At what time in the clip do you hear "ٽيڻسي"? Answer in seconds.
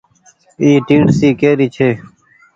0.87-1.29